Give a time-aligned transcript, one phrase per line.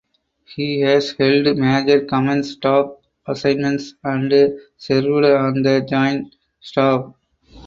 [0.45, 2.87] He has held major command staff
[3.27, 4.31] assignments and
[4.75, 7.13] served on the Joint Staff.